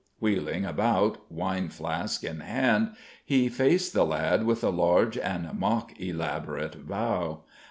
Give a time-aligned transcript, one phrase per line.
[0.19, 5.91] Wheeling about, wine flask in hand, he faced the lad with a large and mock
[6.01, 7.43] elaborate bow.